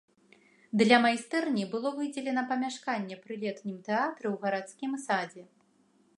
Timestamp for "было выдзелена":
1.75-2.43